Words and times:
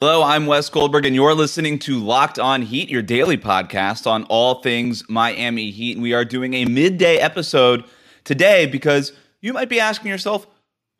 Hello, 0.00 0.22
I'm 0.22 0.46
Wes 0.46 0.70
Goldberg, 0.70 1.06
and 1.06 1.14
you're 1.16 1.34
listening 1.34 1.76
to 1.80 1.98
Locked 1.98 2.38
On 2.38 2.62
Heat, 2.62 2.88
your 2.88 3.02
daily 3.02 3.36
podcast 3.36 4.06
on 4.06 4.22
all 4.26 4.62
things 4.62 5.02
Miami 5.08 5.72
Heat. 5.72 5.96
And 5.96 6.02
we 6.04 6.12
are 6.12 6.24
doing 6.24 6.54
a 6.54 6.66
midday 6.66 7.16
episode 7.16 7.82
today 8.22 8.66
because 8.66 9.12
you 9.40 9.52
might 9.52 9.68
be 9.68 9.80
asking 9.80 10.12
yourself, 10.12 10.46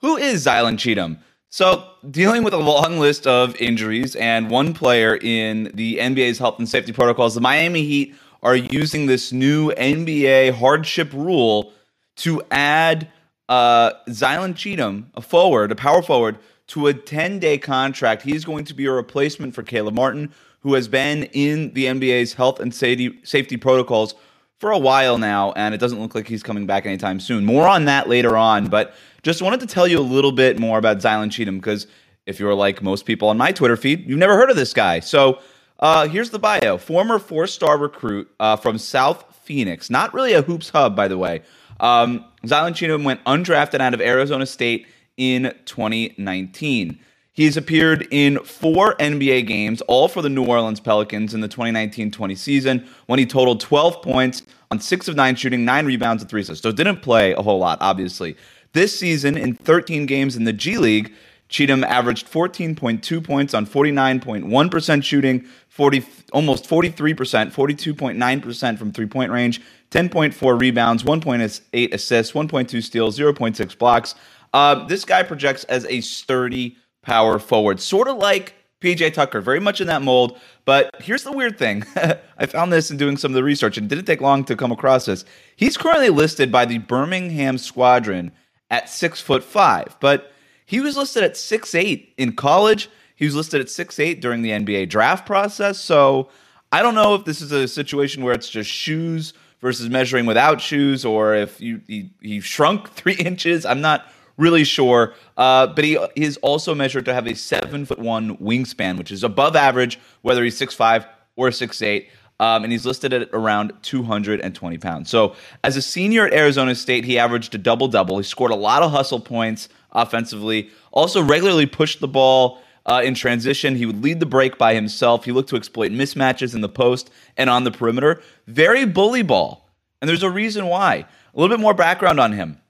who 0.00 0.16
is 0.16 0.44
Zylan 0.44 0.80
Cheatham? 0.80 1.18
So, 1.48 1.88
dealing 2.10 2.42
with 2.42 2.54
a 2.54 2.58
long 2.58 2.98
list 2.98 3.24
of 3.28 3.54
injuries 3.60 4.16
and 4.16 4.50
one 4.50 4.74
player 4.74 5.16
in 5.16 5.70
the 5.74 5.98
NBA's 5.98 6.38
health 6.38 6.58
and 6.58 6.68
safety 6.68 6.90
protocols, 6.90 7.36
the 7.36 7.40
Miami 7.40 7.84
Heat 7.84 8.16
are 8.42 8.56
using 8.56 9.06
this 9.06 9.32
new 9.32 9.70
NBA 9.74 10.54
hardship 10.54 11.12
rule 11.12 11.72
to 12.16 12.42
add 12.50 13.12
uh, 13.48 13.92
Zylan 14.08 14.56
Cheatham, 14.56 15.12
a 15.14 15.20
forward, 15.20 15.70
a 15.70 15.76
power 15.76 16.02
forward, 16.02 16.36
to 16.68 16.86
a 16.86 16.94
10 16.94 17.38
day 17.38 17.58
contract. 17.58 18.22
He's 18.22 18.44
going 18.44 18.64
to 18.66 18.74
be 18.74 18.86
a 18.86 18.92
replacement 18.92 19.54
for 19.54 19.62
Caleb 19.62 19.94
Martin, 19.94 20.32
who 20.60 20.74
has 20.74 20.88
been 20.88 21.24
in 21.24 21.72
the 21.74 21.86
NBA's 21.86 22.34
health 22.34 22.60
and 22.60 22.74
safety, 22.74 23.56
protocols 23.56 24.14
for 24.58 24.70
a 24.70 24.78
while 24.78 25.18
now, 25.18 25.52
and 25.52 25.74
it 25.74 25.78
doesn't 25.78 26.00
look 26.00 26.14
like 26.14 26.26
he's 26.26 26.42
coming 26.42 26.66
back 26.66 26.84
anytime 26.84 27.20
soon. 27.20 27.44
More 27.44 27.66
on 27.68 27.84
that 27.84 28.08
later 28.08 28.36
on, 28.36 28.68
but 28.68 28.94
just 29.22 29.40
wanted 29.40 29.60
to 29.60 29.66
tell 29.66 29.86
you 29.86 29.98
a 29.98 30.00
little 30.00 30.32
bit 30.32 30.58
more 30.58 30.78
about 30.78 30.98
Zylan 30.98 31.30
Cheatham 31.30 31.58
because 31.58 31.86
if 32.26 32.40
you're 32.40 32.54
like 32.54 32.82
most 32.82 33.06
people 33.06 33.28
on 33.28 33.38
my 33.38 33.52
Twitter 33.52 33.76
feed, 33.76 34.08
you've 34.08 34.18
never 34.18 34.36
heard 34.36 34.50
of 34.50 34.56
this 34.56 34.74
guy. 34.74 35.00
So 35.00 35.40
uh, 35.78 36.08
here's 36.08 36.30
the 36.30 36.38
bio 36.38 36.76
former 36.76 37.18
four 37.18 37.46
star 37.46 37.78
recruit 37.78 38.28
uh, 38.40 38.56
from 38.56 38.78
South 38.78 39.24
Phoenix, 39.44 39.90
not 39.90 40.12
really 40.12 40.32
a 40.34 40.42
hoops 40.42 40.70
hub, 40.70 40.96
by 40.96 41.08
the 41.08 41.16
way. 41.16 41.42
Um, 41.80 42.24
Zylan 42.44 42.74
Cheatham 42.74 43.04
went 43.04 43.22
undrafted 43.24 43.80
out 43.80 43.94
of 43.94 44.00
Arizona 44.00 44.44
State 44.44 44.86
in 45.18 45.54
2019. 45.66 46.98
He's 47.32 47.56
appeared 47.56 48.08
in 48.10 48.40
four 48.40 48.96
NBA 48.96 49.46
games, 49.46 49.80
all 49.82 50.08
for 50.08 50.22
the 50.22 50.28
New 50.28 50.44
Orleans 50.44 50.80
Pelicans 50.80 51.34
in 51.34 51.40
the 51.40 51.46
2019 51.46 52.10
20 52.10 52.34
season, 52.34 52.88
when 53.06 53.18
he 53.18 53.26
totaled 53.26 53.60
12 53.60 54.02
points 54.02 54.42
on 54.70 54.80
six 54.80 55.06
of 55.06 55.14
nine 55.14 55.36
shooting, 55.36 55.64
nine 55.64 55.86
rebounds, 55.86 56.22
and 56.22 56.28
three 56.28 56.40
assists. 56.40 56.62
So 56.62 56.72
didn't 56.72 57.02
play 57.02 57.34
a 57.34 57.42
whole 57.42 57.58
lot, 57.58 57.78
obviously. 57.80 58.36
This 58.72 58.98
season, 58.98 59.36
in 59.36 59.54
13 59.54 60.06
games 60.06 60.34
in 60.34 60.44
the 60.44 60.52
G 60.52 60.78
League, 60.78 61.12
Cheatham 61.48 61.84
averaged 61.84 62.30
14.2 62.30 63.24
points 63.24 63.54
on 63.54 63.66
49.1% 63.66 65.04
shooting, 65.04 65.46
40, 65.68 66.04
almost 66.32 66.68
43%, 66.68 67.52
42.9% 67.52 68.78
from 68.78 68.92
three 68.92 69.06
point 69.06 69.30
range, 69.30 69.62
10.4 69.90 70.60
rebounds, 70.60 71.02
1.8 71.04 71.94
assists, 71.94 72.32
1.2 72.32 72.82
steals, 72.82 73.18
0.6 73.18 73.78
blocks. 73.78 74.14
Uh, 74.52 74.86
this 74.86 75.04
guy 75.04 75.22
projects 75.22 75.64
as 75.64 75.84
a 75.86 76.00
sturdy 76.00 76.76
power 77.02 77.38
forward, 77.38 77.80
sort 77.80 78.08
of 78.08 78.16
like 78.16 78.54
PJ 78.80 79.12
Tucker, 79.14 79.40
very 79.40 79.60
much 79.60 79.80
in 79.80 79.86
that 79.88 80.02
mold. 80.02 80.38
But 80.64 80.94
here's 81.00 81.24
the 81.24 81.32
weird 81.32 81.58
thing 81.58 81.84
I 82.38 82.46
found 82.46 82.72
this 82.72 82.90
in 82.90 82.96
doing 82.96 83.16
some 83.16 83.32
of 83.32 83.34
the 83.34 83.42
research, 83.42 83.76
and 83.76 83.88
didn't 83.88 84.04
take 84.04 84.20
long 84.20 84.44
to 84.44 84.56
come 84.56 84.72
across 84.72 85.06
this. 85.06 85.24
He's 85.56 85.76
currently 85.76 86.10
listed 86.10 86.52
by 86.52 86.64
the 86.64 86.78
Birmingham 86.78 87.58
Squadron 87.58 88.32
at 88.70 88.88
six 88.88 89.20
foot 89.20 89.42
five, 89.42 89.96
but 90.00 90.32
he 90.64 90.80
was 90.80 90.96
listed 90.96 91.24
at 91.24 91.36
six 91.36 91.74
eight 91.74 92.14
in 92.18 92.32
college. 92.36 92.88
He 93.16 93.24
was 93.24 93.34
listed 93.34 93.60
at 93.60 93.70
six 93.70 93.98
eight 93.98 94.20
during 94.20 94.42
the 94.42 94.50
NBA 94.50 94.88
draft 94.90 95.26
process. 95.26 95.80
So 95.80 96.28
I 96.70 96.82
don't 96.82 96.94
know 96.94 97.14
if 97.14 97.24
this 97.24 97.40
is 97.40 97.50
a 97.50 97.66
situation 97.66 98.22
where 98.22 98.34
it's 98.34 98.50
just 98.50 98.70
shoes 98.70 99.32
versus 99.60 99.88
measuring 99.88 100.26
without 100.26 100.60
shoes, 100.60 101.04
or 101.04 101.34
if 101.34 101.60
you 101.60 101.80
he, 101.86 102.10
he 102.20 102.40
shrunk 102.40 102.90
three 102.92 103.14
inches. 103.16 103.66
I'm 103.66 103.80
not 103.80 104.06
really 104.38 104.64
sure. 104.64 105.14
Uh, 105.36 105.66
but 105.66 105.84
he, 105.84 105.98
is 106.16 106.38
also 106.38 106.74
measured 106.74 107.04
to 107.04 107.12
have 107.12 107.26
a 107.26 107.34
seven 107.34 107.84
foot 107.84 107.98
one 107.98 108.38
wingspan, 108.38 108.96
which 108.96 109.12
is 109.12 109.22
above 109.22 109.54
average, 109.54 109.98
whether 110.22 110.42
he's 110.42 110.56
six 110.56 110.74
five 110.74 111.04
or 111.36 111.50
six 111.50 111.82
eight. 111.82 112.08
Um, 112.40 112.62
and 112.62 112.72
he's 112.72 112.86
listed 112.86 113.12
at 113.12 113.28
around 113.32 113.72
220 113.82 114.78
pounds. 114.78 115.10
So, 115.10 115.34
as 115.64 115.76
a 115.76 115.82
senior 115.82 116.24
at 116.24 116.32
Arizona 116.32 116.76
State, 116.76 117.04
he 117.04 117.18
averaged 117.18 117.52
a 117.56 117.58
double 117.58 117.88
double. 117.88 118.16
He 118.16 118.22
scored 118.22 118.52
a 118.52 118.56
lot 118.56 118.84
of 118.84 118.92
hustle 118.92 119.18
points 119.18 119.68
offensively, 119.90 120.70
also 120.92 121.20
regularly 121.20 121.66
pushed 121.66 121.98
the 121.98 122.06
ball 122.06 122.62
uh, 122.86 123.02
in 123.04 123.14
transition. 123.14 123.74
He 123.74 123.86
would 123.86 124.04
lead 124.04 124.20
the 124.20 124.26
break 124.26 124.56
by 124.56 124.74
himself. 124.74 125.24
He 125.24 125.32
looked 125.32 125.48
to 125.48 125.56
exploit 125.56 125.90
mismatches 125.90 126.54
in 126.54 126.60
the 126.60 126.68
post 126.68 127.10
and 127.36 127.50
on 127.50 127.64
the 127.64 127.72
perimeter. 127.72 128.22
Very 128.46 128.84
bully 128.84 129.22
ball. 129.22 129.68
And 130.00 130.08
there's 130.08 130.22
a 130.22 130.30
reason 130.30 130.66
why. 130.66 131.06
A 131.34 131.40
little 131.40 131.54
bit 131.54 131.60
more 131.60 131.74
background 131.74 132.20
on 132.20 132.32
him. 132.32 132.60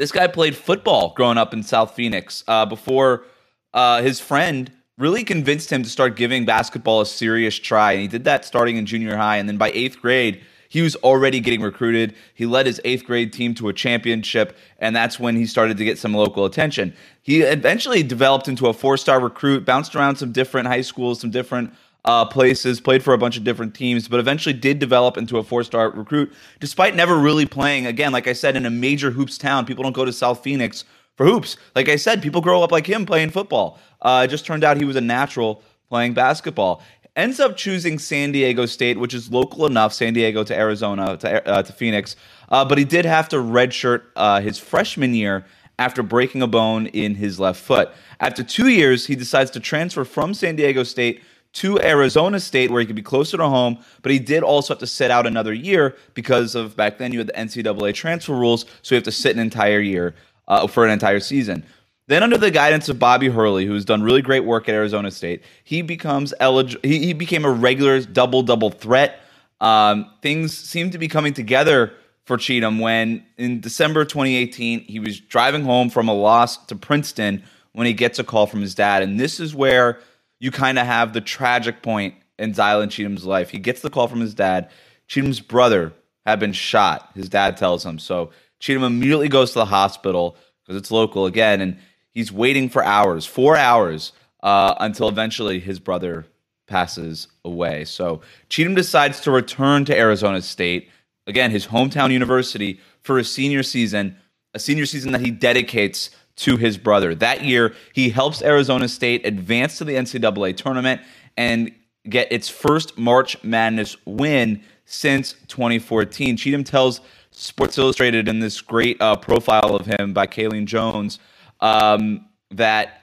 This 0.00 0.12
guy 0.12 0.28
played 0.28 0.56
football 0.56 1.12
growing 1.14 1.36
up 1.36 1.52
in 1.52 1.62
South 1.62 1.94
Phoenix 1.94 2.42
uh, 2.48 2.64
before 2.64 3.26
uh, 3.74 4.00
his 4.00 4.18
friend 4.18 4.72
really 4.96 5.24
convinced 5.24 5.70
him 5.70 5.82
to 5.82 5.90
start 5.90 6.16
giving 6.16 6.46
basketball 6.46 7.02
a 7.02 7.06
serious 7.06 7.54
try. 7.54 7.92
And 7.92 8.00
he 8.00 8.08
did 8.08 8.24
that 8.24 8.46
starting 8.46 8.78
in 8.78 8.86
junior 8.86 9.14
high. 9.14 9.36
And 9.36 9.46
then 9.46 9.58
by 9.58 9.70
eighth 9.72 10.00
grade, 10.00 10.40
he 10.70 10.80
was 10.80 10.96
already 10.96 11.38
getting 11.38 11.60
recruited. 11.60 12.14
He 12.32 12.46
led 12.46 12.64
his 12.64 12.80
eighth 12.82 13.04
grade 13.04 13.30
team 13.30 13.52
to 13.56 13.68
a 13.68 13.74
championship, 13.74 14.56
and 14.78 14.96
that's 14.96 15.20
when 15.20 15.36
he 15.36 15.44
started 15.44 15.76
to 15.76 15.84
get 15.84 15.98
some 15.98 16.14
local 16.14 16.46
attention. 16.46 16.94
He 17.20 17.42
eventually 17.42 18.02
developed 18.02 18.48
into 18.48 18.68
a 18.68 18.72
four 18.72 18.96
star 18.96 19.20
recruit, 19.20 19.66
bounced 19.66 19.94
around 19.94 20.16
some 20.16 20.32
different 20.32 20.68
high 20.68 20.80
schools, 20.80 21.20
some 21.20 21.30
different 21.30 21.74
uh, 22.04 22.24
places, 22.24 22.80
played 22.80 23.02
for 23.02 23.14
a 23.14 23.18
bunch 23.18 23.36
of 23.36 23.44
different 23.44 23.74
teams, 23.74 24.08
but 24.08 24.20
eventually 24.20 24.52
did 24.52 24.78
develop 24.78 25.16
into 25.16 25.38
a 25.38 25.42
four 25.42 25.62
star 25.62 25.90
recruit, 25.90 26.32
despite 26.58 26.94
never 26.94 27.18
really 27.18 27.46
playing. 27.46 27.86
Again, 27.86 28.12
like 28.12 28.26
I 28.26 28.32
said, 28.32 28.56
in 28.56 28.66
a 28.66 28.70
major 28.70 29.10
hoops 29.10 29.38
town, 29.38 29.66
people 29.66 29.82
don't 29.82 29.94
go 29.94 30.04
to 30.04 30.12
South 30.12 30.42
Phoenix 30.42 30.84
for 31.16 31.26
hoops. 31.26 31.56
Like 31.74 31.88
I 31.88 31.96
said, 31.96 32.22
people 32.22 32.40
grow 32.40 32.62
up 32.62 32.72
like 32.72 32.86
him 32.86 33.04
playing 33.04 33.30
football. 33.30 33.78
Uh, 34.00 34.22
it 34.24 34.30
just 34.30 34.46
turned 34.46 34.64
out 34.64 34.76
he 34.76 34.84
was 34.84 34.96
a 34.96 35.02
natural 35.02 35.62
playing 35.88 36.14
basketball. 36.14 36.82
Ends 37.16 37.40
up 37.40 37.56
choosing 37.56 37.98
San 37.98 38.32
Diego 38.32 38.64
State, 38.66 38.98
which 38.98 39.12
is 39.12 39.30
local 39.30 39.66
enough, 39.66 39.92
San 39.92 40.14
Diego 40.14 40.44
to 40.44 40.56
Arizona 40.56 41.16
to, 41.18 41.48
uh, 41.48 41.62
to 41.62 41.72
Phoenix. 41.72 42.16
Uh, 42.48 42.64
but 42.64 42.78
he 42.78 42.84
did 42.84 43.04
have 43.04 43.28
to 43.28 43.36
redshirt 43.36 44.02
uh, 44.16 44.40
his 44.40 44.58
freshman 44.58 45.12
year 45.12 45.44
after 45.78 46.02
breaking 46.02 46.40
a 46.40 46.46
bone 46.46 46.86
in 46.86 47.16
his 47.16 47.40
left 47.40 47.60
foot. 47.60 47.90
After 48.20 48.44
two 48.44 48.68
years, 48.68 49.06
he 49.06 49.16
decides 49.16 49.50
to 49.52 49.60
transfer 49.60 50.04
from 50.04 50.34
San 50.34 50.56
Diego 50.56 50.82
State 50.84 51.22
to 51.52 51.80
Arizona 51.80 52.38
State 52.38 52.70
where 52.70 52.80
he 52.80 52.86
could 52.86 52.96
be 52.96 53.02
closer 53.02 53.36
to 53.36 53.48
home, 53.48 53.78
but 54.02 54.12
he 54.12 54.18
did 54.18 54.42
also 54.42 54.74
have 54.74 54.78
to 54.80 54.86
sit 54.86 55.10
out 55.10 55.26
another 55.26 55.52
year 55.52 55.96
because 56.14 56.54
of 56.54 56.76
back 56.76 56.98
then 56.98 57.12
you 57.12 57.18
had 57.18 57.28
the 57.28 57.32
NCAA 57.32 57.94
transfer 57.94 58.34
rules, 58.34 58.66
so 58.82 58.94
you 58.94 58.96
have 58.96 59.04
to 59.04 59.12
sit 59.12 59.34
an 59.34 59.40
entire 59.40 59.80
year 59.80 60.14
uh, 60.48 60.66
for 60.66 60.84
an 60.84 60.90
entire 60.90 61.20
season. 61.20 61.64
Then, 62.06 62.24
under 62.24 62.36
the 62.36 62.50
guidance 62.50 62.88
of 62.88 62.98
Bobby 62.98 63.28
Hurley, 63.28 63.66
who 63.66 63.74
has 63.74 63.84
done 63.84 64.02
really 64.02 64.20
great 64.20 64.44
work 64.44 64.68
at 64.68 64.74
Arizona 64.74 65.12
State, 65.12 65.44
he 65.62 65.80
becomes 65.80 66.34
eligible. 66.40 66.80
He, 66.82 67.06
he, 67.06 67.12
became 67.12 67.44
a 67.44 67.50
regular 67.50 68.00
double 68.00 68.42
double 68.42 68.70
threat. 68.70 69.20
Um, 69.60 70.10
things 70.20 70.56
seem 70.56 70.90
to 70.90 70.98
be 70.98 71.06
coming 71.06 71.34
together 71.34 71.92
for 72.24 72.36
Cheatham 72.36 72.80
when 72.80 73.24
in 73.38 73.60
December 73.60 74.04
2018 74.04 74.80
he 74.80 74.98
was 74.98 75.20
driving 75.20 75.62
home 75.62 75.88
from 75.88 76.08
a 76.08 76.12
loss 76.12 76.56
to 76.66 76.74
Princeton 76.74 77.44
when 77.72 77.86
he 77.86 77.92
gets 77.92 78.18
a 78.18 78.24
call 78.24 78.48
from 78.48 78.60
his 78.60 78.74
dad, 78.74 79.04
and 79.04 79.20
this 79.20 79.38
is 79.38 79.54
where 79.54 80.00
you 80.40 80.50
kind 80.50 80.78
of 80.78 80.86
have 80.86 81.12
the 81.12 81.20
tragic 81.20 81.82
point 81.82 82.14
in 82.38 82.52
Zylan 82.52 82.90
Cheatham's 82.90 83.24
life. 83.24 83.50
He 83.50 83.58
gets 83.58 83.82
the 83.82 83.90
call 83.90 84.08
from 84.08 84.20
his 84.20 84.34
dad. 84.34 84.70
Cheatham's 85.06 85.40
brother 85.40 85.92
had 86.26 86.40
been 86.40 86.52
shot. 86.52 87.10
His 87.14 87.28
dad 87.28 87.56
tells 87.56 87.84
him. 87.84 87.98
So 87.98 88.30
Cheatham 88.58 88.82
immediately 88.82 89.28
goes 89.28 89.52
to 89.52 89.58
the 89.60 89.66
hospital 89.66 90.36
because 90.62 90.76
it's 90.76 90.90
local 90.90 91.26
again, 91.26 91.60
and 91.60 91.78
he's 92.12 92.32
waiting 92.32 92.68
for 92.68 92.82
hours, 92.82 93.26
four 93.26 93.56
hours, 93.56 94.12
uh, 94.42 94.74
until 94.80 95.08
eventually 95.08 95.60
his 95.60 95.78
brother 95.78 96.26
passes 96.66 97.28
away. 97.44 97.84
So 97.84 98.20
Cheatham 98.48 98.74
decides 98.74 99.20
to 99.20 99.30
return 99.30 99.84
to 99.86 99.96
Arizona 99.98 100.40
State, 100.40 100.88
again, 101.26 101.50
his 101.50 101.66
hometown 101.66 102.12
university, 102.12 102.80
for 103.02 103.18
a 103.18 103.24
senior 103.24 103.62
season, 103.62 104.16
a 104.54 104.58
senior 104.58 104.86
season 104.86 105.12
that 105.12 105.20
he 105.20 105.30
dedicates 105.30 106.10
to 106.40 106.56
his 106.56 106.78
brother. 106.78 107.14
That 107.14 107.44
year, 107.44 107.74
he 107.92 108.08
helps 108.08 108.42
Arizona 108.42 108.88
State 108.88 109.26
advance 109.26 109.76
to 109.78 109.84
the 109.84 109.94
NCAA 109.94 110.56
tournament 110.56 111.02
and 111.36 111.70
get 112.08 112.32
its 112.32 112.48
first 112.48 112.96
March 112.96 113.42
Madness 113.44 113.96
win 114.06 114.62
since 114.86 115.34
2014. 115.48 116.38
Cheatham 116.38 116.64
tells 116.64 117.02
Sports 117.30 117.76
Illustrated 117.76 118.26
in 118.26 118.40
this 118.40 118.60
great 118.60 119.00
uh, 119.02 119.16
profile 119.16 119.76
of 119.76 119.86
him 119.86 120.14
by 120.14 120.26
Kayleen 120.26 120.64
Jones 120.64 121.18
um, 121.60 122.26
that, 122.50 123.02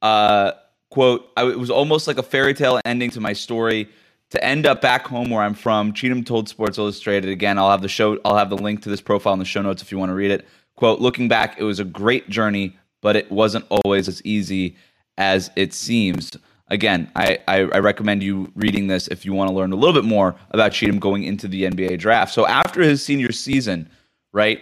uh, 0.00 0.52
quote, 0.90 1.30
it 1.36 1.58
was 1.58 1.70
almost 1.70 2.06
like 2.06 2.16
a 2.16 2.22
fairy 2.22 2.54
tale 2.54 2.80
ending 2.84 3.10
to 3.10 3.20
my 3.20 3.34
story. 3.34 3.88
To 4.30 4.44
end 4.44 4.66
up 4.66 4.82
back 4.82 5.06
home 5.06 5.30
where 5.30 5.42
I'm 5.42 5.54
from, 5.54 5.92
Cheatham 5.94 6.22
told 6.22 6.48
Sports 6.48 6.76
Illustrated 6.76 7.30
again. 7.30 7.58
I'll 7.58 7.70
have 7.70 7.80
the 7.80 7.88
show. 7.88 8.18
I'll 8.24 8.36
have 8.36 8.50
the 8.50 8.58
link 8.58 8.82
to 8.82 8.90
this 8.90 9.00
profile 9.00 9.32
in 9.32 9.38
the 9.38 9.44
show 9.46 9.62
notes 9.62 9.80
if 9.80 9.90
you 9.92 9.98
want 9.98 10.10
to 10.10 10.14
read 10.14 10.30
it. 10.30 10.46
Quote, 10.78 11.00
looking 11.00 11.26
back, 11.26 11.58
it 11.58 11.64
was 11.64 11.80
a 11.80 11.84
great 11.84 12.30
journey, 12.30 12.76
but 13.00 13.16
it 13.16 13.30
wasn't 13.30 13.64
always 13.70 14.08
as 14.08 14.24
easy 14.24 14.76
as 15.16 15.50
it 15.56 15.72
seems. 15.72 16.36
Again, 16.68 17.10
I, 17.16 17.38
I, 17.48 17.60
I 17.60 17.78
recommend 17.78 18.22
you 18.22 18.52
reading 18.54 18.86
this 18.86 19.08
if 19.08 19.24
you 19.24 19.32
want 19.32 19.50
to 19.50 19.56
learn 19.56 19.72
a 19.72 19.76
little 19.76 19.94
bit 19.94 20.04
more 20.04 20.36
about 20.50 20.72
Cheatham 20.72 20.98
going 20.98 21.22
into 21.22 21.48
the 21.48 21.64
NBA 21.64 21.98
draft. 21.98 22.32
So 22.32 22.46
after 22.46 22.82
his 22.82 23.02
senior 23.02 23.32
season, 23.32 23.88
right, 24.32 24.60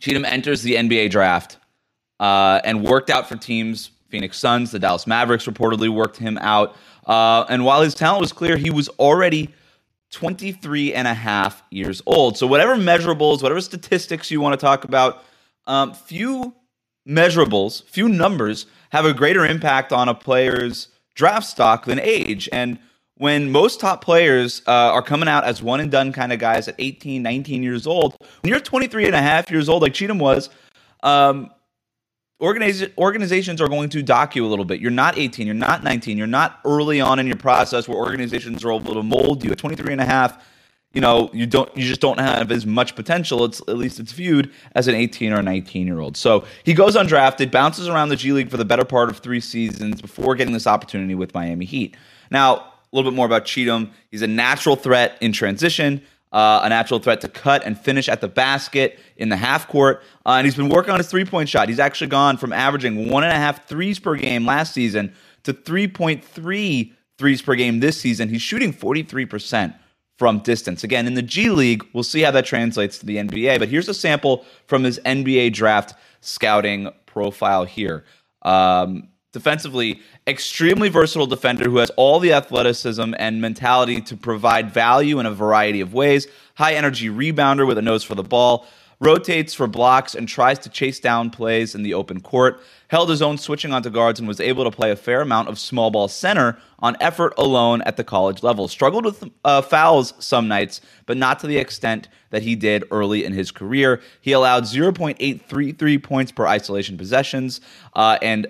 Cheatham 0.00 0.24
enters 0.24 0.62
the 0.62 0.74
NBA 0.74 1.10
draft 1.10 1.58
uh, 2.20 2.60
and 2.64 2.82
worked 2.82 3.10
out 3.10 3.28
for 3.28 3.36
teams 3.36 3.90
Phoenix 4.08 4.38
Suns, 4.38 4.70
the 4.70 4.78
Dallas 4.78 5.06
Mavericks 5.06 5.46
reportedly 5.46 5.88
worked 5.88 6.16
him 6.16 6.38
out. 6.38 6.76
Uh, 7.06 7.44
and 7.48 7.64
while 7.64 7.82
his 7.82 7.94
talent 7.94 8.20
was 8.20 8.32
clear, 8.32 8.56
he 8.56 8.70
was 8.70 8.88
already 8.98 9.52
23 10.12 10.94
and 10.94 11.08
a 11.08 11.14
half 11.14 11.62
years 11.70 12.02
old. 12.06 12.38
So, 12.38 12.46
whatever 12.46 12.76
measurables, 12.76 13.42
whatever 13.42 13.60
statistics 13.60 14.30
you 14.30 14.40
want 14.40 14.58
to 14.58 14.64
talk 14.64 14.84
about, 14.84 15.24
um, 15.66 15.92
few 15.92 16.54
measurables, 17.06 17.84
few 17.84 18.08
numbers 18.08 18.66
have 18.90 19.04
a 19.04 19.14
greater 19.14 19.44
impact 19.44 19.92
on 19.92 20.08
a 20.08 20.14
player's 20.14 20.88
draft 21.14 21.46
stock 21.46 21.84
than 21.84 21.98
age. 22.00 22.48
And 22.52 22.78
when 23.16 23.50
most 23.50 23.80
top 23.80 24.04
players 24.04 24.62
uh, 24.66 24.70
are 24.70 25.02
coming 25.02 25.28
out 25.28 25.44
as 25.44 25.62
one 25.62 25.80
and 25.80 25.90
done 25.90 26.12
kind 26.12 26.32
of 26.32 26.38
guys 26.38 26.68
at 26.68 26.74
18, 26.78 27.22
19 27.22 27.62
years 27.62 27.86
old, 27.86 28.16
when 28.42 28.50
you're 28.50 28.60
23 28.60 29.06
and 29.06 29.14
a 29.14 29.22
half 29.22 29.50
years 29.50 29.68
old, 29.68 29.82
like 29.82 29.94
Cheatham 29.94 30.18
was, 30.18 30.50
um, 31.02 31.50
organiz- 32.40 32.92
organizations 32.98 33.60
are 33.60 33.68
going 33.68 33.88
to 33.90 34.02
dock 34.02 34.36
you 34.36 34.44
a 34.44 34.48
little 34.48 34.64
bit. 34.64 34.80
You're 34.80 34.90
not 34.90 35.16
18, 35.16 35.46
you're 35.46 35.54
not 35.54 35.82
19, 35.82 36.18
you're 36.18 36.26
not 36.26 36.60
early 36.64 37.00
on 37.00 37.18
in 37.18 37.26
your 37.26 37.36
process 37.36 37.88
where 37.88 37.96
organizations 37.96 38.64
are 38.64 38.72
able 38.72 38.94
to 38.94 39.02
mold 39.02 39.42
you. 39.42 39.50
At 39.52 39.58
23 39.58 39.92
and 39.92 40.00
a 40.00 40.04
half, 40.06 40.44
you 40.96 41.02
know, 41.02 41.28
you 41.34 41.44
don't 41.44 41.68
you 41.76 41.86
just 41.86 42.00
don't 42.00 42.18
have 42.18 42.50
as 42.50 42.64
much 42.64 42.96
potential. 42.96 43.44
It's 43.44 43.60
at 43.68 43.76
least 43.76 44.00
it's 44.00 44.12
viewed 44.12 44.50
as 44.74 44.88
an 44.88 44.94
18 44.94 45.30
or 45.34 45.42
19 45.42 45.86
year 45.86 46.00
old. 46.00 46.16
So 46.16 46.46
he 46.64 46.72
goes 46.72 46.96
undrafted, 46.96 47.50
bounces 47.50 47.86
around 47.86 48.08
the 48.08 48.16
G 48.16 48.32
League 48.32 48.50
for 48.50 48.56
the 48.56 48.64
better 48.64 48.84
part 48.86 49.10
of 49.10 49.18
three 49.18 49.40
seasons 49.40 50.00
before 50.00 50.34
getting 50.34 50.54
this 50.54 50.66
opportunity 50.66 51.14
with 51.14 51.34
Miami 51.34 51.66
Heat. 51.66 51.94
Now, 52.30 52.54
a 52.54 52.72
little 52.92 53.10
bit 53.10 53.14
more 53.14 53.26
about 53.26 53.44
Cheatham. 53.44 53.90
He's 54.10 54.22
a 54.22 54.26
natural 54.26 54.74
threat 54.74 55.18
in 55.20 55.32
transition, 55.32 56.00
uh, 56.32 56.60
a 56.62 56.68
natural 56.70 56.98
threat 56.98 57.20
to 57.20 57.28
cut 57.28 57.62
and 57.66 57.78
finish 57.78 58.08
at 58.08 58.22
the 58.22 58.28
basket 58.28 58.98
in 59.18 59.28
the 59.28 59.36
half 59.36 59.68
court. 59.68 60.02
Uh, 60.24 60.36
and 60.38 60.46
he's 60.46 60.56
been 60.56 60.70
working 60.70 60.92
on 60.92 60.98
his 60.98 61.08
three 61.08 61.26
point 61.26 61.50
shot. 61.50 61.68
He's 61.68 61.78
actually 61.78 62.06
gone 62.06 62.38
from 62.38 62.54
averaging 62.54 63.10
one 63.10 63.22
and 63.22 63.34
a 63.34 63.36
half 63.36 63.68
threes 63.68 63.98
per 63.98 64.14
game 64.14 64.46
last 64.46 64.72
season 64.72 65.12
to 65.42 65.52
3.3 65.52 66.92
threes 67.18 67.42
per 67.42 67.54
game 67.54 67.80
this 67.80 68.00
season. 68.00 68.30
He's 68.30 68.40
shooting 68.40 68.72
43% 68.72 69.74
from 70.16 70.38
distance. 70.40 70.82
Again, 70.82 71.06
in 71.06 71.14
the 71.14 71.22
G 71.22 71.50
League, 71.50 71.84
we'll 71.92 72.04
see 72.04 72.22
how 72.22 72.30
that 72.30 72.46
translates 72.46 72.98
to 72.98 73.06
the 73.06 73.16
NBA. 73.16 73.58
But 73.58 73.68
here's 73.68 73.88
a 73.88 73.94
sample 73.94 74.44
from 74.66 74.84
his 74.84 74.98
NBA 75.00 75.52
draft 75.52 75.94
scouting 76.20 76.90
profile 77.04 77.64
here. 77.64 78.04
Um, 78.42 79.08
defensively, 79.32 80.00
extremely 80.26 80.88
versatile 80.88 81.26
defender 81.26 81.68
who 81.68 81.76
has 81.76 81.90
all 81.90 82.18
the 82.18 82.32
athleticism 82.32 83.14
and 83.18 83.40
mentality 83.40 84.00
to 84.00 84.16
provide 84.16 84.70
value 84.70 85.18
in 85.18 85.26
a 85.26 85.30
variety 85.32 85.80
of 85.80 85.92
ways. 85.92 86.26
High 86.54 86.74
energy 86.74 87.08
rebounder 87.08 87.66
with 87.66 87.76
a 87.76 87.82
nose 87.82 88.02
for 88.02 88.14
the 88.14 88.22
ball 88.22 88.66
rotates 88.98 89.52
for 89.52 89.66
blocks 89.66 90.14
and 90.14 90.28
tries 90.28 90.58
to 90.60 90.70
chase 90.70 91.00
down 91.00 91.30
plays 91.30 91.74
in 91.74 91.82
the 91.82 91.94
open 91.94 92.20
court. 92.20 92.60
Held 92.88 93.10
his 93.10 93.20
own 93.20 93.36
switching 93.36 93.72
onto 93.72 93.90
guards 93.90 94.20
and 94.20 94.28
was 94.28 94.40
able 94.40 94.64
to 94.64 94.70
play 94.70 94.90
a 94.90 94.96
fair 94.96 95.20
amount 95.20 95.48
of 95.48 95.58
small 95.58 95.90
ball 95.90 96.08
center 96.08 96.56
on 96.78 96.96
effort 97.00 97.34
alone 97.36 97.82
at 97.82 97.96
the 97.96 98.04
college 98.04 98.42
level. 98.42 98.68
Struggled 98.68 99.04
with 99.04 99.24
uh, 99.44 99.60
fouls 99.60 100.14
some 100.18 100.48
nights, 100.48 100.80
but 101.04 101.16
not 101.16 101.40
to 101.40 101.46
the 101.46 101.58
extent 101.58 102.08
that 102.30 102.42
he 102.42 102.54
did 102.54 102.84
early 102.90 103.24
in 103.24 103.32
his 103.32 103.50
career. 103.50 104.00
He 104.20 104.32
allowed 104.32 104.64
0.833 104.64 106.02
points 106.02 106.32
per 106.32 106.46
isolation 106.46 106.96
possessions 106.96 107.60
uh, 107.94 108.18
and 108.22 108.46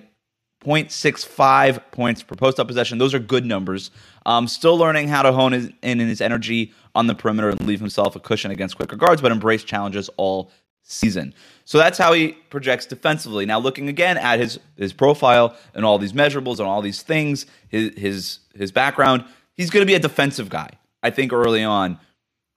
0.65 0.66 1.80
points 1.92 2.22
per 2.22 2.34
post 2.34 2.58
up 2.58 2.66
possession. 2.66 2.98
Those 2.98 3.14
are 3.14 3.18
good 3.18 3.46
numbers. 3.46 3.90
Um, 4.26 4.48
still 4.48 4.76
learning 4.76 5.08
how 5.08 5.22
to 5.22 5.32
hone 5.32 5.52
his, 5.52 5.70
in 5.82 6.00
his 6.00 6.20
energy 6.20 6.72
on 6.94 7.06
the 7.06 7.14
perimeter 7.14 7.50
and 7.50 7.60
leave 7.66 7.78
himself 7.78 8.16
a 8.16 8.20
cushion 8.20 8.50
against 8.50 8.76
quicker 8.76 8.96
guards, 8.96 9.22
but 9.22 9.30
embrace 9.30 9.62
challenges 9.62 10.10
all 10.16 10.50
season. 10.82 11.34
So 11.64 11.78
that's 11.78 11.98
how 11.98 12.12
he 12.12 12.32
projects 12.50 12.86
defensively. 12.86 13.46
Now, 13.46 13.58
looking 13.58 13.88
again 13.88 14.18
at 14.18 14.38
his 14.38 14.58
his 14.76 14.92
profile 14.92 15.56
and 15.74 15.84
all 15.84 15.98
these 15.98 16.12
measurables 16.12 16.58
and 16.58 16.68
all 16.68 16.82
these 16.82 17.02
things, 17.02 17.46
his 17.68 17.92
his 17.96 18.38
his 18.54 18.72
background, 18.72 19.24
he's 19.54 19.70
going 19.70 19.82
to 19.82 19.86
be 19.86 19.94
a 19.94 20.00
defensive 20.00 20.48
guy. 20.48 20.70
I 21.02 21.10
think 21.10 21.32
early 21.32 21.62
on, 21.62 21.98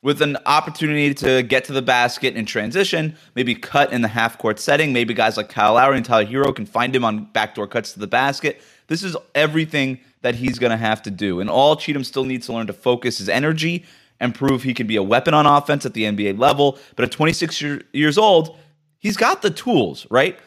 with 0.02 0.22
an 0.22 0.38
opportunity 0.46 1.14
to 1.14 1.44
get 1.44 1.66
to 1.66 1.74
the 1.74 1.82
basket 1.82 2.36
in 2.36 2.46
transition, 2.46 3.18
maybe 3.36 3.54
cut 3.54 3.92
in 3.92 4.02
the 4.02 4.08
half 4.08 4.38
court 4.38 4.60
setting. 4.60 4.94
Maybe 4.94 5.14
guys 5.14 5.36
like 5.36 5.50
Kyle 5.50 5.74
Lowry 5.74 5.98
and 5.98 6.06
Tyler 6.06 6.26
Herro 6.26 6.56
can 6.56 6.66
find 6.66 6.96
him 6.96 7.04
on 7.04 7.26
backdoor 7.34 7.68
cuts 7.68 7.94
to 7.94 8.00
the 8.00 8.08
basket. 8.08 8.62
This 8.88 9.04
is 9.04 9.16
everything 9.36 10.00
that 10.22 10.36
he's 10.36 10.58
going 10.58 10.72
to 10.72 10.78
have 10.78 11.02
to 11.04 11.12
do. 11.12 11.42
And 11.42 11.50
all 11.50 11.76
Cheatham 11.76 12.04
still 12.04 12.24
needs 12.24 12.46
to 12.46 12.54
learn 12.54 12.68
to 12.68 12.74
focus 12.74 13.18
his 13.18 13.30
energy 13.30 13.86
and 14.20 14.34
prove 14.36 14.64
he 14.64 14.74
can 14.74 14.88
be 14.88 14.96
a 14.96 15.04
weapon 15.04 15.34
on 15.34 15.46
offense 15.46 15.86
at 15.86 15.94
the 15.94 16.04
NBA 16.04 16.40
level. 16.40 16.78
But 16.96 17.06
at 17.06 17.12
26 17.12 17.62
year, 17.62 17.82
years 17.94 18.18
old, 18.18 18.58
he's 19.00 19.18
got 19.18 19.42
the 19.42 19.50
tools, 19.50 20.08
right? 20.10 20.38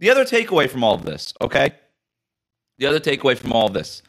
The 0.00 0.10
other 0.10 0.24
takeaway 0.24 0.68
from 0.68 0.84
all 0.84 0.94
of 0.94 1.04
this, 1.04 1.34
okay? 1.40 1.72
The 2.78 2.86
other 2.86 3.00
takeaway 3.00 3.36
from 3.36 3.52
all 3.52 3.66
of 3.66 3.72
this, 3.72 4.02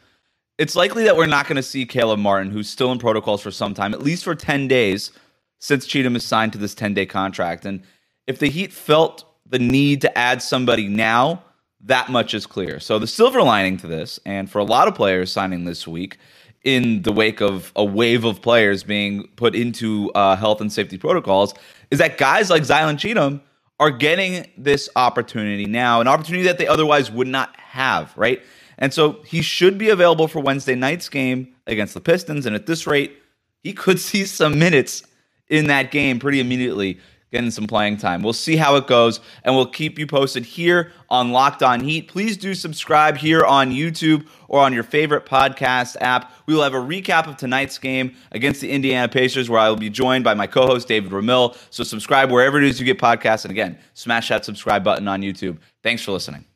it's 0.60 0.76
likely 0.76 1.04
that 1.04 1.16
we're 1.16 1.24
not 1.24 1.46
going 1.46 1.56
to 1.56 1.62
see 1.62 1.86
Caleb 1.86 2.20
Martin, 2.20 2.50
who's 2.50 2.68
still 2.68 2.92
in 2.92 2.98
protocols 2.98 3.40
for 3.40 3.50
some 3.50 3.72
time, 3.72 3.94
at 3.94 4.02
least 4.02 4.24
for 4.24 4.34
10 4.34 4.68
days 4.68 5.10
since 5.58 5.86
Cheatham 5.86 6.14
is 6.14 6.22
signed 6.22 6.52
to 6.52 6.58
this 6.58 6.74
10 6.74 6.92
day 6.92 7.06
contract. 7.06 7.64
And 7.64 7.82
if 8.26 8.38
the 8.38 8.48
Heat 8.48 8.70
felt 8.70 9.24
the 9.46 9.58
need 9.58 10.02
to 10.02 10.18
add 10.18 10.42
somebody 10.42 10.86
now, 10.86 11.42
that 11.80 12.10
much 12.10 12.34
is 12.34 12.44
clear. 12.44 12.78
So 12.78 12.98
the 12.98 13.06
silver 13.06 13.40
lining 13.40 13.78
to 13.78 13.86
this, 13.86 14.20
and 14.26 14.50
for 14.50 14.58
a 14.58 14.64
lot 14.64 14.86
of 14.86 14.94
players 14.94 15.32
signing 15.32 15.64
this 15.64 15.88
week, 15.88 16.18
in 16.62 17.00
the 17.02 17.12
wake 17.12 17.40
of 17.40 17.72
a 17.74 17.82
wave 17.82 18.24
of 18.26 18.42
players 18.42 18.82
being 18.84 19.26
put 19.36 19.54
into 19.54 20.10
uh, 20.14 20.36
health 20.36 20.60
and 20.60 20.70
safety 20.70 20.98
protocols 20.98 21.54
is 21.90 22.00
that 22.00 22.18
guys 22.18 22.50
like 22.50 22.64
Zylan 22.64 22.98
Cheatham 22.98 23.40
are 23.78 23.90
getting 23.90 24.46
this 24.58 24.90
opportunity 24.94 25.64
now, 25.64 26.02
an 26.02 26.06
opportunity 26.06 26.44
that 26.44 26.58
they 26.58 26.66
otherwise 26.66 27.10
would 27.10 27.28
not 27.28 27.56
have, 27.56 28.12
right? 28.14 28.42
And 28.80 28.92
so 28.92 29.22
he 29.24 29.42
should 29.42 29.78
be 29.78 29.90
available 29.90 30.26
for 30.26 30.40
Wednesday 30.40 30.74
night's 30.74 31.08
game 31.08 31.54
against 31.66 31.94
the 31.94 32.00
Pistons. 32.00 32.46
And 32.46 32.56
at 32.56 32.66
this 32.66 32.86
rate, 32.86 33.16
he 33.62 33.72
could 33.72 34.00
see 34.00 34.24
some 34.24 34.58
minutes 34.58 35.02
in 35.48 35.66
that 35.66 35.90
game 35.90 36.18
pretty 36.18 36.40
immediately 36.40 36.98
getting 37.30 37.50
some 37.50 37.66
playing 37.66 37.96
time. 37.96 38.22
We'll 38.22 38.32
see 38.32 38.56
how 38.56 38.76
it 38.76 38.86
goes, 38.86 39.20
and 39.44 39.54
we'll 39.54 39.66
keep 39.66 39.98
you 39.98 40.06
posted 40.06 40.44
here 40.44 40.92
on 41.08 41.32
Locked 41.32 41.62
On 41.62 41.80
Heat. 41.80 42.08
Please 42.08 42.36
do 42.36 42.54
subscribe 42.54 43.16
here 43.16 43.44
on 43.44 43.70
YouTube 43.70 44.26
or 44.48 44.60
on 44.60 44.72
your 44.72 44.82
favorite 44.82 45.26
podcast 45.26 45.96
app. 46.00 46.32
We 46.46 46.54
will 46.54 46.62
have 46.62 46.74
a 46.74 46.78
recap 46.78 47.28
of 47.28 47.36
tonight's 47.36 47.78
game 47.78 48.16
against 48.32 48.60
the 48.60 48.70
Indiana 48.70 49.08
Pacers, 49.08 49.48
where 49.48 49.60
I 49.60 49.68
will 49.68 49.76
be 49.76 49.90
joined 49.90 50.24
by 50.24 50.34
my 50.34 50.46
co-host 50.46 50.88
David 50.88 51.12
Ramil. 51.12 51.56
So 51.70 51.84
subscribe 51.84 52.30
wherever 52.30 52.58
it 52.58 52.64
is 52.64 52.80
you 52.80 52.86
get 52.86 52.98
podcasts, 52.98 53.44
and 53.44 53.52
again, 53.52 53.78
smash 53.94 54.28
that 54.28 54.44
subscribe 54.44 54.82
button 54.82 55.06
on 55.06 55.22
YouTube. 55.22 55.58
Thanks 55.82 56.02
for 56.02 56.12
listening. 56.12 56.49